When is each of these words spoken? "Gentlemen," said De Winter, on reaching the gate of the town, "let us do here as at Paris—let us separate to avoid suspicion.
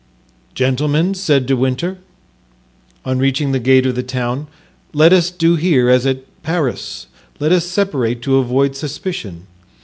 "Gentlemen," 0.55 1.13
said 1.13 1.45
De 1.45 1.55
Winter, 1.55 1.99
on 3.05 3.19
reaching 3.19 3.51
the 3.51 3.59
gate 3.59 3.85
of 3.85 3.93
the 3.93 4.01
town, 4.01 4.47
"let 4.93 5.13
us 5.13 5.29
do 5.29 5.57
here 5.57 5.91
as 5.91 6.07
at 6.07 6.41
Paris—let 6.41 7.51
us 7.51 7.67
separate 7.67 8.23
to 8.23 8.37
avoid 8.37 8.75
suspicion. 8.75 9.45